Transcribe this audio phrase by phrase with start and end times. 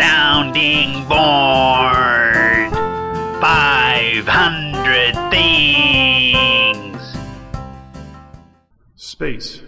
[0.00, 2.72] Sounding board.
[3.42, 7.16] 500 things.
[8.96, 9.60] Space.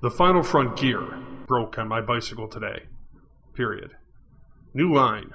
[0.00, 2.84] The final front gear broke on my bicycle today.
[3.52, 3.90] Period.
[4.72, 5.34] New line.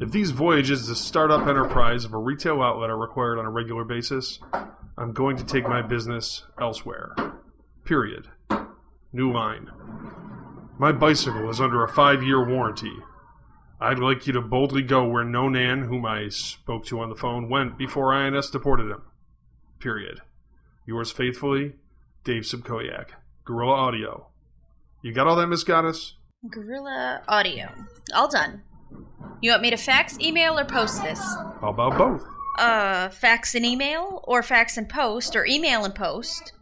[0.00, 3.84] If these voyages a startup enterprise of a retail outlet are required on a regular
[3.84, 4.40] basis,
[4.96, 7.14] I'm going to take my business elsewhere.
[7.84, 8.28] Period.
[9.12, 9.70] New line.
[10.76, 12.96] My bicycle is under a five year warranty.
[13.80, 17.14] I'd like you to boldly go where no Nan, whom I spoke to on the
[17.14, 19.02] phone, went before INS deported him.
[19.78, 20.20] Period.
[20.86, 21.74] Yours faithfully,
[22.24, 23.10] Dave Sipkowiak.
[23.44, 24.28] Gorilla Audio.
[25.02, 26.14] You got all that, Miss Goddess?
[26.50, 27.68] Gorilla Audio.
[28.14, 28.62] All done.
[29.40, 31.20] You want me to fax, email, or post this?
[31.60, 32.22] How about both?
[32.58, 36.53] Uh, fax and email, or fax and post, or email and post,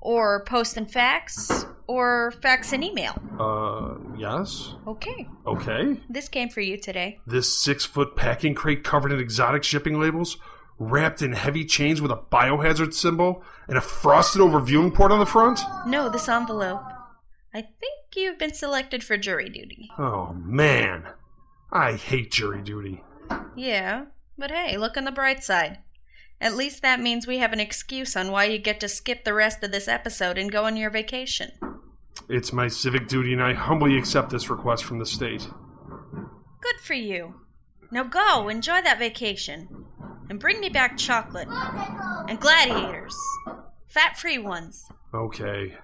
[0.00, 3.20] or post and fax, or fax and email.
[3.38, 4.74] Uh, yes?
[4.86, 5.28] Okay.
[5.46, 6.00] Okay.
[6.08, 7.20] This came for you today.
[7.26, 10.36] This six foot packing crate covered in exotic shipping labels,
[10.78, 15.18] wrapped in heavy chains with a biohazard symbol, and a frosted over viewing port on
[15.18, 15.60] the front?
[15.86, 16.84] No, this envelope.
[17.54, 19.90] I think you've been selected for jury duty.
[19.98, 21.04] Oh, man.
[21.72, 23.02] I hate jury duty.
[23.56, 24.06] Yeah,
[24.38, 25.78] but hey, look on the bright side.
[26.40, 29.34] At least that means we have an excuse on why you get to skip the
[29.34, 31.50] rest of this episode and go on your vacation.
[32.28, 35.48] It's my civic duty, and I humbly accept this request from the state.
[36.60, 37.34] Good for you.
[37.90, 39.86] Now go, enjoy that vacation.
[40.28, 41.48] And bring me back chocolate.
[41.48, 43.16] And gladiators.
[43.86, 44.88] Fat free ones.
[45.14, 45.76] Okay.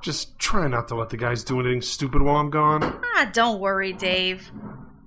[0.00, 2.82] Just try not to let the guys do anything stupid while I'm gone.
[3.16, 4.50] Ah, don't worry, Dave.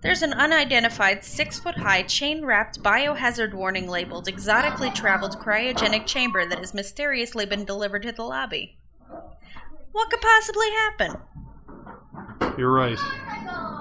[0.01, 6.47] There's an unidentified six foot high chain wrapped biohazard warning labeled exotically traveled cryogenic chamber
[6.47, 8.77] that has mysteriously been delivered to the lobby.
[9.91, 11.15] What could possibly happen?
[12.57, 12.99] You're right.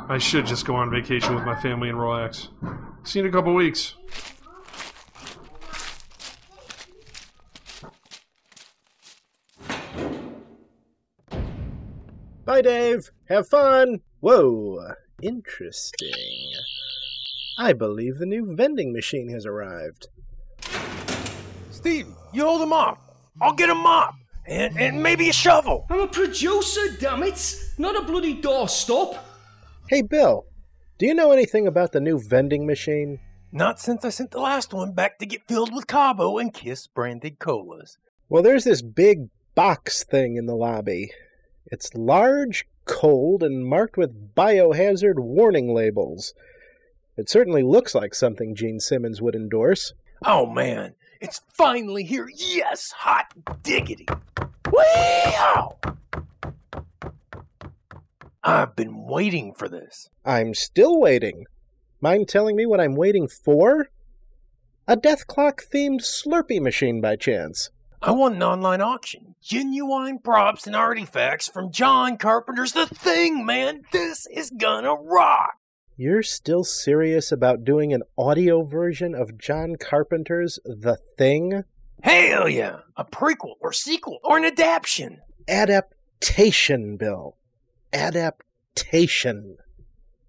[0.08, 2.48] I should just go on vacation with my family and relax.
[3.05, 3.95] See you in a couple weeks.
[12.46, 13.11] Bye, Dave.
[13.29, 14.01] Have fun.
[14.20, 16.52] Whoa, interesting.
[17.58, 20.08] I believe the new vending machine has arrived.
[21.70, 22.98] Steve, you hold him off.
[23.40, 24.14] I'll get a mop
[24.46, 25.86] and, and maybe a shovel.
[25.90, 27.56] I'm a producer, damn it!
[27.78, 29.18] Not a bloody doorstop.
[29.88, 30.46] Hey, Bill,
[30.98, 33.20] do you know anything about the new vending machine?
[33.52, 36.86] Not since I sent the last one back to get filled with Cabo and Kiss
[36.86, 37.98] branded colas.
[38.28, 41.10] Well, there's this big box thing in the lobby.
[41.66, 46.33] It's large, cold, and marked with biohazard warning labels.
[47.17, 49.92] It certainly looks like something Gene Simmons would endorse.
[50.24, 52.29] Oh man, it's finally here.
[52.35, 53.27] Yes, hot
[53.63, 54.07] diggity.
[54.70, 55.77] Wow!
[58.42, 60.08] I've been waiting for this.
[60.25, 61.46] I'm still waiting.
[62.01, 63.89] Mind telling me what I'm waiting for?
[64.86, 67.70] A Death Clock themed Slurpee machine by chance.
[68.02, 69.34] I won an online auction.
[69.42, 73.83] Genuine props and artifacts from John Carpenter's The Thing, man.
[73.90, 75.57] This is gonna rock.
[75.96, 81.64] You're still serious about doing an audio version of John Carpenter's The Thing?
[82.02, 82.80] Hell yeah!
[82.96, 85.23] A prequel or sequel or an adaptation.
[85.48, 87.36] Adaptation, Bill.
[87.95, 89.57] Adaptation.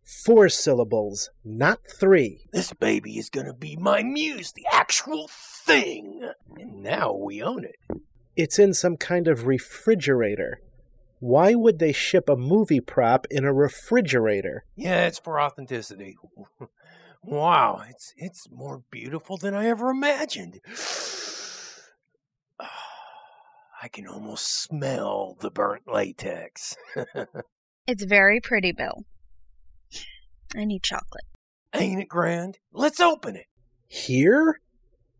[0.03, 2.47] Four syllables, not three.
[2.53, 5.27] This baby is gonna be my muse, the actual
[5.67, 6.21] thing.
[6.57, 7.75] And now we own it.
[8.35, 10.61] It's in some kind of refrigerator.
[11.19, 14.65] Why would they ship a movie prop in a refrigerator?
[14.75, 16.17] Yeah, it's for authenticity.
[17.23, 20.59] wow, it's it's more beautiful than I ever imagined.
[23.81, 26.75] I can almost smell the burnt latex.
[27.87, 29.05] It's very pretty, Bill.
[30.53, 31.23] I need chocolate.
[31.73, 32.59] Ain't it grand?
[32.73, 33.45] Let's open it.
[33.87, 34.59] Here?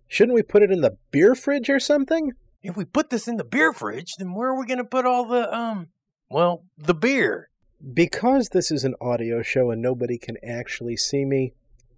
[0.07, 2.34] Shouldn't we put it in the beer fridge or something?
[2.63, 5.05] If we put this in the beer fridge, then where are we going to put
[5.05, 5.87] all the, um,
[6.29, 7.49] well, the beer?
[7.93, 11.53] Because this is an audio show and nobody can actually see me,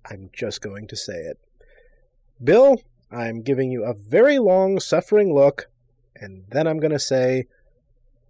[0.09, 1.39] I'm just going to say it.
[2.43, 2.81] Bill,
[3.11, 5.69] I'm giving you a very long, suffering look,
[6.15, 7.47] and then I'm going to say,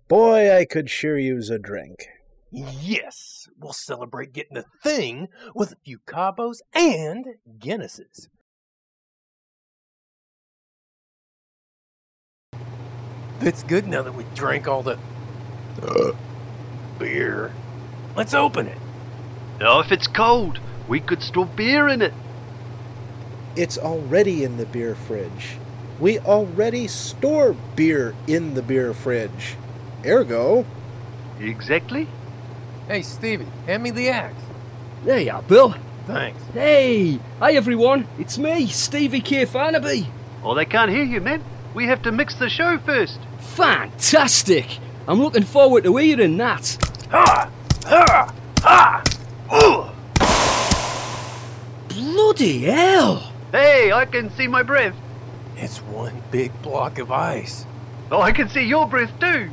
[0.08, 2.08] Boy, I could sure use a drink.
[2.52, 7.26] Yes, we'll celebrate getting the thing with a few Cabos and
[7.60, 8.28] Guinnesses.
[13.42, 14.98] It's good now that we drank all the
[15.82, 16.12] uh,
[16.98, 17.54] beer.
[18.16, 18.78] Let's open it.
[19.60, 22.14] Now, if it's cold, we could store beer in it.
[23.56, 25.58] It's already in the beer fridge.
[26.00, 29.56] We already store beer in the beer fridge.
[30.06, 30.66] Ergo,
[31.40, 32.08] Exactly.
[32.88, 34.42] Hey, Stevie, hand me the axe.
[35.06, 35.76] There you are, Bill.
[36.06, 36.42] Thanks.
[36.54, 38.08] Hey, hi everyone.
[38.18, 39.46] It's me, Stevie K.
[39.46, 40.08] Farnaby.
[40.44, 41.44] Oh, they can't hear you, man.
[41.74, 43.20] We have to mix the show first.
[43.40, 44.80] Fantastic.
[45.08, 46.78] I'm looking forward to hearing that.
[47.12, 47.50] Ha!
[47.86, 48.34] Ha!
[48.62, 49.04] Ha!
[49.54, 49.90] Ooh!
[51.94, 53.32] Bloody hell.
[53.52, 54.96] Hey, I can see my breath.
[55.56, 57.66] It's one big block of ice.
[58.12, 59.50] Oh, I can see your breath too.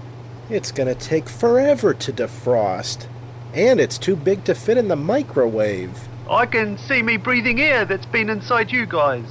[0.49, 3.07] It's gonna take forever to defrost.
[3.55, 6.09] And it's too big to fit in the microwave.
[6.29, 9.25] I can see me breathing air that's been inside you guys.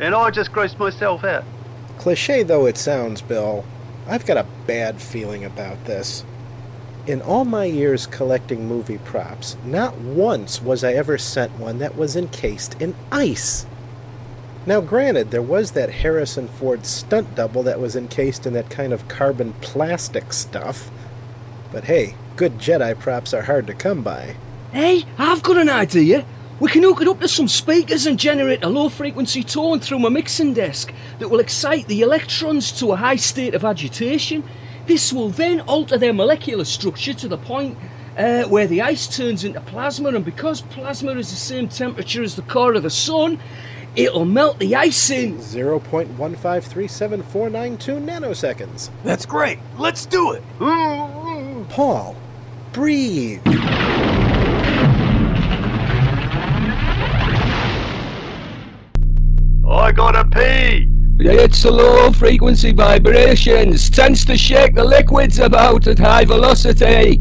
[0.00, 1.44] And I just grossed myself out.
[1.98, 3.64] Cliche though it sounds, Bill,
[4.06, 6.24] I've got a bad feeling about this.
[7.06, 11.96] In all my years collecting movie props, not once was I ever sent one that
[11.96, 13.66] was encased in ice.
[14.66, 18.92] Now, granted, there was that Harrison Ford stunt double that was encased in that kind
[18.92, 20.90] of carbon plastic stuff.
[21.72, 24.36] But hey, good Jedi props are hard to come by.
[24.72, 26.26] Hey, I've got an idea.
[26.60, 30.00] We can hook it up to some speakers and generate a low frequency tone through
[30.00, 34.42] my mixing desk that will excite the electrons to a high state of agitation.
[34.86, 37.78] This will then alter their molecular structure to the point
[38.16, 42.34] uh, where the ice turns into plasma, and because plasma is the same temperature as
[42.34, 43.38] the core of the sun,
[43.94, 45.38] it'll melt the ice in.
[45.38, 48.90] 0.1537492 nanoseconds.
[49.04, 49.60] That's great.
[49.78, 50.42] Let's do it.
[51.68, 52.16] Paul,
[52.72, 53.42] breathe.
[60.34, 60.88] I.
[61.20, 67.20] It's a low frequency vibrations, tends to shake the liquids about at high velocity.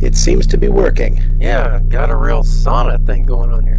[0.00, 1.22] It seems to be working.
[1.40, 3.78] Yeah, got a real sauna thing going on here.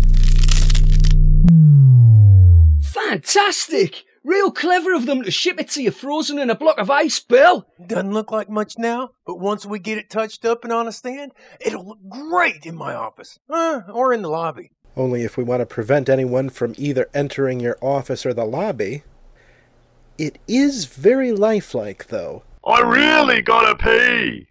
[2.81, 4.05] Fantastic!
[4.23, 7.19] Real clever of them to ship it to you frozen in a block of ice,
[7.19, 7.65] Bill.
[7.85, 10.91] Doesn't look like much now, but once we get it touched up and on a
[10.91, 11.31] stand,
[11.61, 13.39] it'll look great in my office.
[13.49, 14.71] Uh, or in the lobby.
[14.97, 19.03] Only if we want to prevent anyone from either entering your office or the lobby.
[20.17, 22.41] It is very lifelike, though.
[22.65, 24.47] I really gotta pee.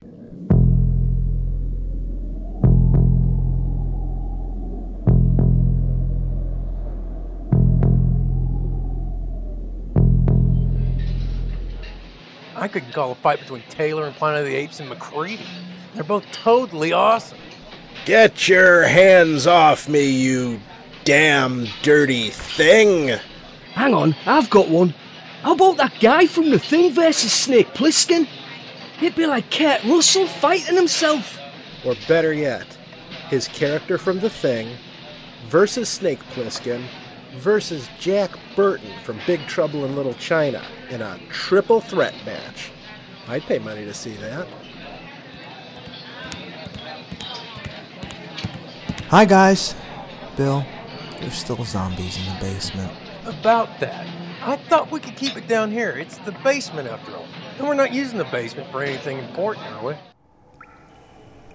[12.54, 15.44] I could call a fight between Taylor and Planet of the Apes and MacReady.
[15.94, 17.38] They're both totally awesome.
[18.06, 20.60] Get your hands off me, you
[21.02, 23.18] damn dirty thing!
[23.74, 24.94] Hang on, I've got one.
[25.42, 28.28] How about that guy from The Thing versus Snake Plissken?
[29.00, 31.36] He'd be like Kurt Russell fighting himself.
[31.84, 32.78] Or better yet,
[33.28, 34.76] his character from The Thing
[35.48, 36.84] versus Snake Plissken
[37.38, 42.70] versus Jack Burton from Big Trouble in Little China in a triple threat match.
[43.26, 44.46] I'd pay money to see that.
[49.08, 49.76] Hi, guys.
[50.36, 50.64] Bill,
[51.20, 52.90] there's still zombies in the basement.
[53.24, 54.04] About that,
[54.42, 55.90] I thought we could keep it down here.
[55.90, 57.26] It's the basement after all.
[57.58, 59.94] And we're not using the basement for anything important, are we?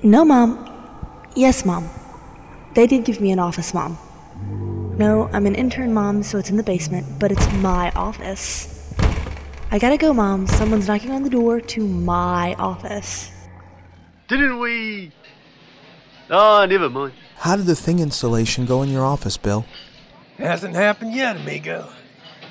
[0.02, 0.66] No, Mom.
[1.36, 1.90] Yes, Mom.
[2.74, 3.98] They did give me an office, Mom.
[4.98, 8.96] No, I'm an intern, Mom, so it's in the basement, but it's my office.
[9.72, 10.48] I gotta go, Mom.
[10.48, 13.30] Someone's knocking on the door to my office.
[14.30, 15.12] Didn't we?
[16.30, 17.12] Oh, never mind.
[17.42, 19.66] How did the thing installation go in your office, Bill?
[20.38, 21.90] It Hasn't happened yet, amigo.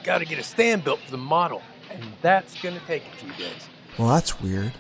[0.03, 3.69] Gotta get a stand built for the model, and that's gonna take a few days.
[3.97, 4.73] Well, that's weird.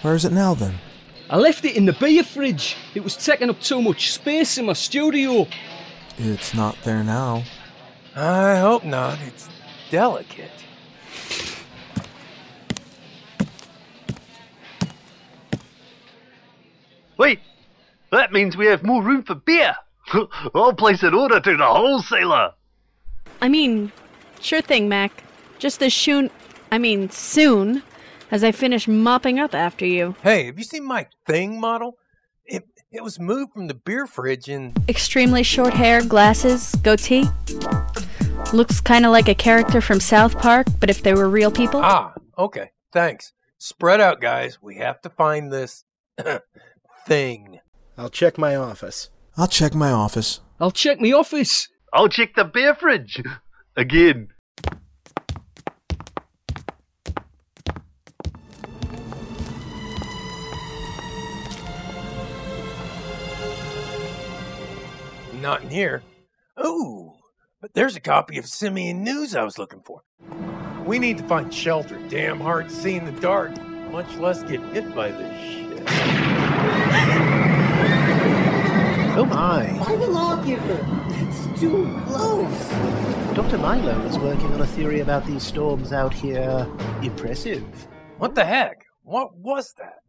[0.00, 0.76] Where is it now then?
[1.28, 2.74] I left it in the beer fridge.
[2.94, 5.46] It was taking up too much space in my studio.
[6.16, 7.42] It's not there now.
[8.16, 9.18] I hope not.
[9.26, 9.50] It's
[9.90, 10.50] delicate.
[17.18, 17.40] Wait,
[18.14, 19.74] that means we have more room for beer.
[20.54, 22.52] I'll place an order to the wholesaler.
[23.40, 23.92] I mean,
[24.40, 25.24] sure thing, Mac.
[25.58, 26.30] Just as soon,
[26.70, 27.82] I mean, soon,
[28.30, 30.14] as I finish mopping up after you.
[30.22, 31.96] Hey, have you seen my thing model?
[32.44, 37.24] It it was moved from the beer fridge and Extremely short hair, glasses, goatee.
[38.52, 41.80] Looks kind of like a character from South Park, but if they were real people.
[41.82, 42.70] ah, okay.
[42.92, 43.32] Thanks.
[43.58, 44.58] Spread out, guys.
[44.60, 45.84] We have to find this
[47.06, 47.58] thing.
[47.96, 49.10] I'll check my office.
[49.36, 50.40] I'll check my office.
[50.60, 51.68] I'll check my office.
[51.92, 53.22] I'll check the beer fridge.
[53.76, 54.28] Again.
[65.40, 66.02] Not in here.
[66.64, 67.12] Ooh,
[67.60, 70.02] but there's a copy of Simian News I was looking for.
[70.84, 72.00] We need to find shelter.
[72.08, 73.56] Damn hard to see in the dark,
[73.90, 76.33] much less get hit by this shit.
[79.16, 79.68] Oh my.
[79.86, 80.84] I'm lawgiver.
[81.10, 82.68] It's too close.
[83.36, 83.58] Dr.
[83.58, 86.68] Milo is working on a theory about these storms out here.
[87.00, 87.64] Impressive.
[88.18, 88.84] What the heck?
[89.04, 90.00] What was that?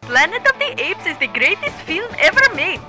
[0.00, 2.80] Planet of the Apes is the greatest film ever made.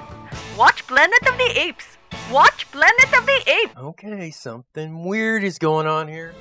[0.58, 1.98] Watch Planet of the Apes.
[2.32, 3.74] Watch Planet of the Apes.
[3.78, 6.34] Okay, something weird is going on here.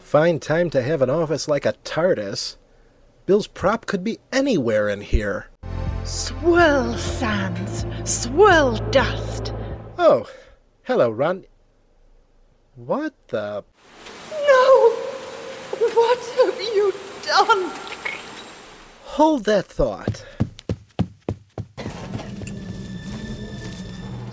[0.00, 2.56] Find time to have an office like a TARDIS.
[3.24, 5.46] Bill's prop could be anywhere in here.
[6.04, 9.52] Swirl sands, swirl dust.
[9.96, 10.28] Oh,
[10.82, 11.44] hello, Ron.
[12.74, 13.64] What the?
[14.30, 14.90] No!
[15.78, 16.92] What have you
[17.24, 17.70] done?
[19.04, 20.24] Hold that thought.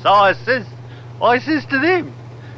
[0.01, 0.65] So I says,
[1.21, 2.13] I says to them,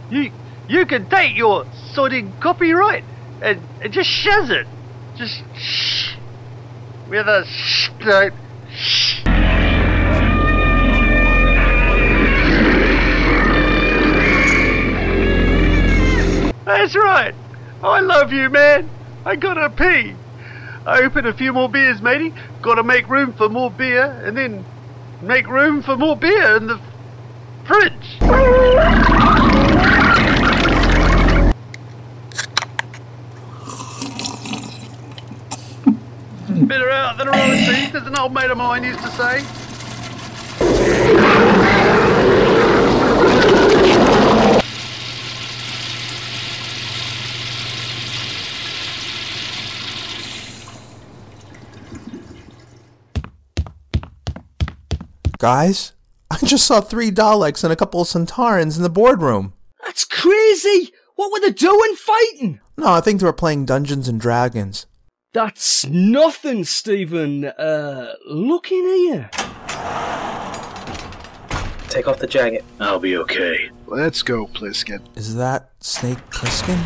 [0.10, 0.32] you
[0.70, 3.04] you can take your sodding copyright
[3.42, 4.68] and, and just shaz it,
[5.18, 6.16] just shh,
[7.12, 8.32] with a sh note.
[16.66, 17.36] That's right.
[17.84, 18.90] I love you, man.
[19.26, 20.16] I gotta pee.
[20.86, 22.34] I open a few more beers, matey.
[22.62, 24.64] Gotta make room for more beer, and then
[25.22, 26.80] make room for more beer in the
[27.66, 28.20] fridge.
[36.68, 39.46] Better out than a rolling teeth, as an old mate of mine used to say.
[55.40, 55.94] Guys,
[56.30, 59.54] I just saw three Daleks and a couple of Centaurans in the boardroom.
[59.84, 60.92] That's crazy!
[61.16, 62.60] What were they doing fighting?
[62.78, 64.86] No, I think they were playing Dungeons and Dragons.
[65.34, 67.46] That's nothing, Stephen.
[67.46, 69.30] Uh, look in here.
[71.88, 72.66] Take off the jacket.
[72.82, 73.70] I'll be okay.
[73.88, 75.00] Let's go, Plissken.
[75.16, 76.78] Is that Snake Plissken?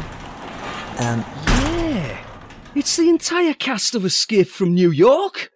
[1.00, 2.24] And Yeah,
[2.76, 5.52] it's the entire cast of Escape from New York.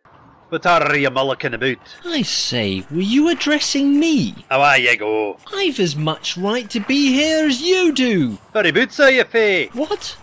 [0.50, 1.78] What are you mulliking about?
[2.06, 4.34] I say, were you addressing me?
[4.50, 5.38] How are you go?
[5.54, 8.40] I've as much right to be here as you do.
[8.52, 9.68] Very boots are you, Faye?
[9.74, 10.18] What?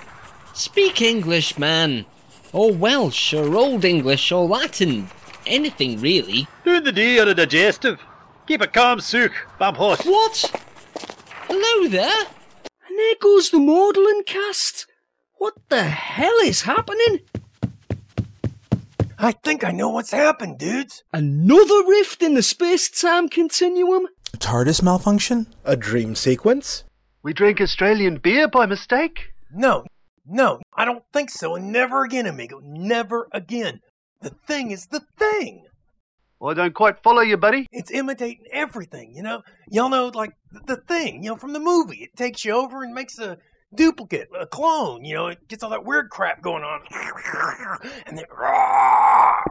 [0.53, 2.07] Speak English, man.
[2.53, 5.09] Or Welsh, or Old English, or Latin.
[5.47, 6.47] Anything, really.
[6.65, 8.01] Doing the day on a digestive.
[8.47, 9.33] Keep it calm, Sook.
[9.59, 10.05] Bump hot.
[10.05, 10.51] What?
[11.49, 12.27] Hello there?
[12.89, 14.87] And there goes the Maudlin cast.
[15.39, 17.21] What the hell is happening?
[19.19, 21.03] I think I know what's happened, dudes.
[21.13, 24.07] Another rift in the space-time continuum?
[24.35, 25.47] a TARDIS malfunction?
[25.65, 26.85] A dream sequence?
[27.23, 29.33] We drank Australian beer by mistake?
[29.51, 29.87] No,
[30.29, 31.55] no, I don't think so.
[31.55, 32.61] And never again, amigo.
[32.63, 33.81] Never again.
[34.21, 35.65] The thing is the thing.
[36.39, 37.67] Well, I don't quite follow you, buddy.
[37.73, 39.43] It's imitating everything, you know?
[39.71, 40.33] Y'all know, like,
[40.67, 42.03] the thing, you know, from the movie.
[42.03, 43.39] It takes you over and makes a
[43.75, 45.29] duplicate, a clone, you know?
[45.29, 46.81] It gets all that weird crap going on.
[48.07, 48.25] And then,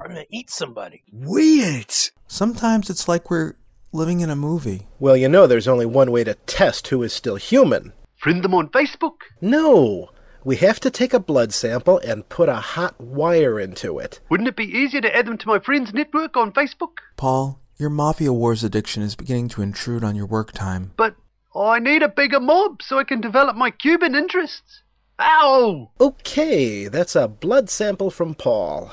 [0.03, 1.03] and then eats somebody.
[1.11, 1.91] Weird.
[2.27, 3.55] Sometimes it's like we're
[3.91, 4.87] living in a movie.
[4.99, 7.93] Well, you know there's only one way to test who is still human.
[8.17, 9.21] Friend them on Facebook.
[9.41, 10.09] No!
[10.45, 14.19] We have to take a blood sample and put a hot wire into it.
[14.29, 16.99] Wouldn't it be easier to add them to my friends' network on Facebook?
[17.17, 20.93] Paul, your Mafia Wars addiction is beginning to intrude on your work time.
[20.97, 21.15] But
[21.55, 24.83] I need a bigger mob so I can develop my Cuban interests.
[25.19, 25.89] Ow!
[25.99, 28.91] Okay, that's a blood sample from Paul.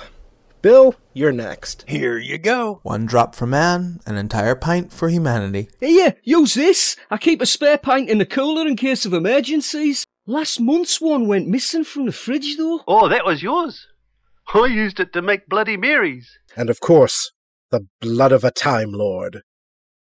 [0.63, 1.85] Bill, you're next.
[1.87, 2.81] Here you go.
[2.83, 5.69] One drop for man, an entire pint for humanity.
[5.81, 6.97] Here, use this.
[7.11, 10.07] I keep a spare pint in the cooler in case of emergencies.
[10.27, 12.83] Last month's one went missing from the fridge, though.
[12.87, 13.89] Oh, that was yours.
[14.55, 16.31] I used it to make Bloody Marys.
[16.57, 17.33] And of course,
[17.71, 19.43] the blood of a Time Lord.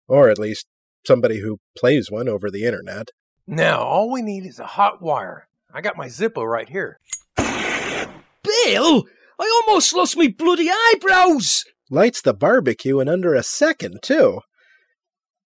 [0.07, 0.67] Or at least
[1.05, 3.09] somebody who plays one over the internet.
[3.45, 5.47] Now, all we need is a hot wire.
[5.73, 6.99] I got my Zippo right here.
[7.35, 9.05] Bill,
[9.39, 11.65] I almost lost me bloody eyebrows.
[11.89, 14.41] Lights the barbecue in under a second, too.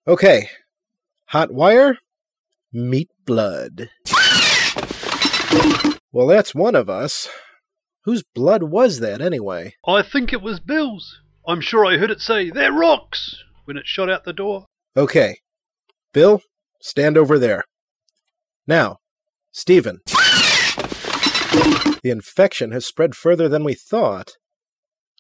[0.08, 0.50] Okay,
[1.28, 1.98] hot wire,
[2.74, 3.90] meat blood.
[6.12, 7.30] Well, that's one of us.
[8.04, 9.76] Whose blood was that, anyway?
[9.88, 11.20] I think it was Bill's.
[11.48, 13.36] I'm sure I heard it say, They're rocks!
[13.66, 14.66] when it shot out the door.
[14.98, 15.38] Okay.
[16.14, 16.42] Bill,
[16.82, 17.64] stand over there.
[18.68, 18.98] Now,
[19.52, 20.00] Stephen.
[22.04, 24.34] The infection has spread further than we thought.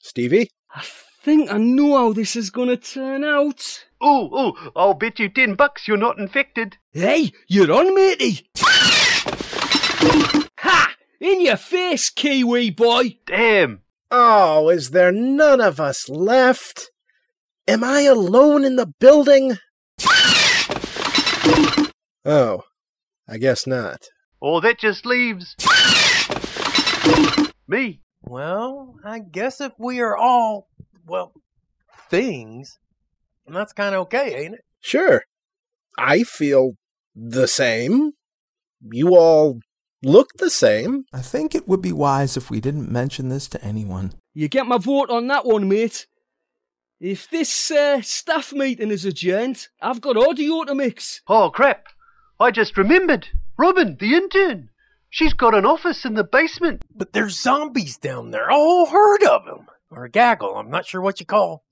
[0.01, 0.49] Stevie?
[0.75, 0.83] I
[1.23, 3.85] think I know how this is gonna turn out.
[4.01, 6.77] Oh, oh, I'll bet you ten bucks you're not infected.
[6.91, 8.47] Hey, you're on, matey.
[11.21, 11.27] Ha!
[11.27, 13.17] In your face, Kiwi boy.
[13.25, 13.81] Damn.
[14.09, 16.91] Oh, is there none of us left?
[17.67, 19.57] Am I alone in the building?
[22.25, 22.63] Oh,
[23.27, 24.07] I guess not.
[24.39, 25.55] Or that just leaves
[27.67, 28.01] me.
[28.21, 30.67] Well, I guess if we are all,
[31.07, 31.33] well,
[32.09, 32.77] things,
[33.47, 34.65] and that's kind of okay, ain't it?
[34.81, 35.23] Sure.
[35.97, 36.73] I feel
[37.15, 38.11] the same.
[38.81, 39.59] You all
[40.03, 41.05] look the same.
[41.13, 44.13] I think it would be wise if we didn't mention this to anyone.
[44.33, 46.07] You get my vote on that one, mate.
[46.99, 51.21] If this uh, staff meeting is adjourned, I've got audio to mix.
[51.27, 51.85] Oh, crap.
[52.39, 53.27] I just remembered.
[53.57, 54.69] Robin, the intern.
[55.09, 56.83] She's got an office in the basement.
[56.95, 59.67] But there's zombies down there, a whole herd of them.
[59.89, 61.63] Or a gaggle, I'm not sure what you call.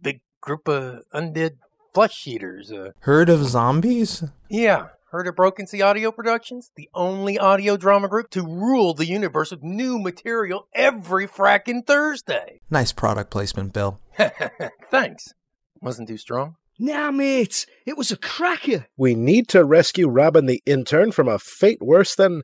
[0.00, 1.56] Big group of undead
[1.92, 2.70] flesh eaters.
[2.70, 4.22] Uh, Herd of zombies?
[4.48, 6.70] yeah, heard of Broken Sea Audio Productions?
[6.76, 12.60] The only audio drama group to rule the universe with new material every frackin' Thursday.
[12.70, 14.00] Nice product placement, Bill.
[14.90, 15.32] Thanks.
[15.80, 16.56] Wasn't too strong.
[16.78, 18.86] Nah, mate, it was a cracker.
[18.96, 22.42] We need to rescue Robin the intern from a fate worse than.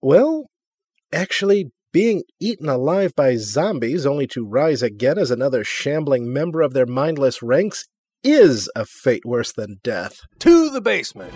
[0.00, 0.46] Well,
[1.12, 6.72] actually, being eaten alive by zombies only to rise again as another shambling member of
[6.72, 7.86] their mindless ranks
[8.22, 10.20] is a fate worse than death.
[10.40, 11.32] To the basement.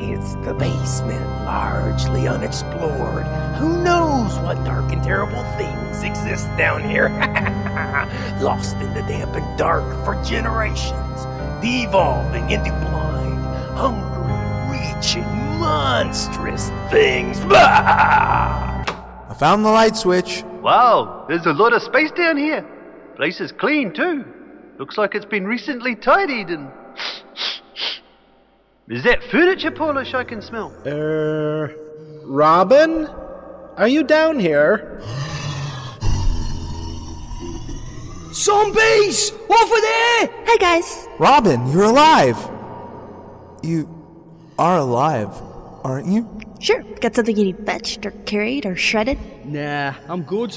[0.00, 3.26] It's the basement, largely unexplored.
[3.56, 7.08] Who knows what dark and terrible things exist down here?
[8.40, 11.26] Lost in the damp and dark for generations,
[11.60, 13.38] devolving into blind,
[13.76, 15.24] hungry, reaching,
[15.58, 17.38] monstrous things.
[17.50, 18.84] I
[19.36, 20.44] found the light switch.
[20.60, 22.64] Wow, there's a lot of space down here.
[23.18, 24.24] Place is clean, too.
[24.78, 26.70] Looks like it's been recently tidied and.
[28.88, 30.72] Is that furniture polish I can smell?
[30.86, 31.74] Er.
[32.22, 33.08] Robin?
[33.76, 35.02] Are you down here?
[38.32, 39.32] Zombies!
[39.32, 40.28] Over there!
[40.46, 41.08] Hey guys!
[41.18, 42.38] Robin, you're alive!
[43.64, 43.88] You
[44.60, 45.30] are alive,
[45.82, 46.40] aren't you?
[46.60, 46.84] Sure.
[47.00, 49.18] Got something you need fetched or carried or shredded?
[49.44, 50.56] Nah, I'm good.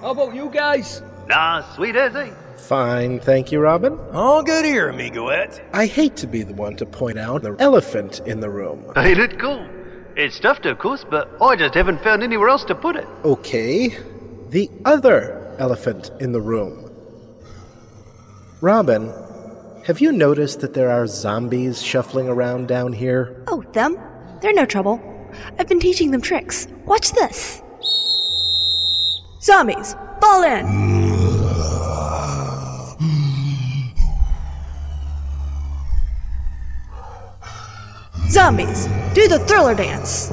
[0.00, 1.02] How about you guys?
[1.28, 2.32] Nah, sweet as eh?
[2.56, 3.98] Fine, thank you, Robin.
[4.12, 5.62] All good here, amigoette.
[5.74, 8.90] I hate to be the one to point out the elephant in the room.
[8.96, 9.66] Ain't it cool?
[10.16, 13.06] It's stuffed, of course, but I just haven't found anywhere else to put it.
[13.24, 13.98] Okay,
[14.48, 16.90] the other elephant in the room.
[18.62, 19.12] Robin,
[19.84, 23.44] have you noticed that there are zombies shuffling around down here?
[23.48, 23.98] Oh, them?
[24.40, 24.98] They're no trouble.
[25.58, 26.66] I've been teaching them tricks.
[26.86, 27.62] Watch this.
[29.40, 30.97] Zombies, fall in!
[38.38, 40.30] Zombies, do the thriller dance!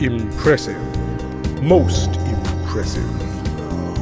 [0.00, 0.80] Impressive.
[1.62, 3.23] Most impressive.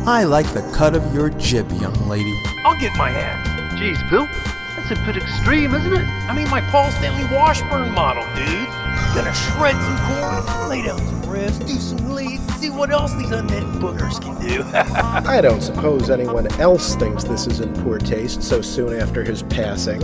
[0.05, 2.35] I like the cut of your jib, young lady.
[2.65, 3.47] I'll get my hat.
[3.79, 4.27] Jeez, Bill,
[4.75, 6.05] that's a bit extreme, isn't it?
[6.29, 8.67] I mean, my Paul Stanley Washburn model, dude.
[9.15, 13.29] Gonna shred some corn, lay down some riffs, do some leads, see what else these
[13.29, 14.65] undead boogers can do.
[14.75, 19.45] I don't suppose anyone else thinks this is in poor taste so soon after his
[19.45, 20.01] passing.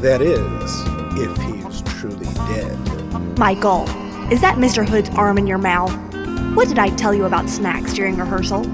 [0.00, 0.72] That is,
[1.18, 3.38] if he's truly dead.
[3.38, 3.82] Michael,
[4.32, 4.88] is that Mr.
[4.88, 5.92] Hood's arm in your mouth?
[6.56, 8.64] What did I tell you about snacks during rehearsal?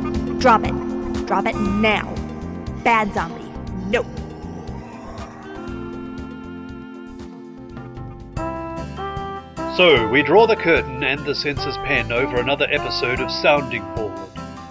[0.42, 0.74] Drop it.
[1.26, 2.12] Drop it now.
[2.82, 3.44] Bad zombie.
[3.86, 4.06] Nope.
[9.76, 14.18] So, we draw the curtain and the censor's pen over another episode of Sounding Board.